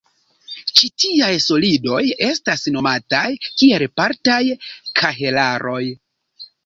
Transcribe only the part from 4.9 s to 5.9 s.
kahelaroj.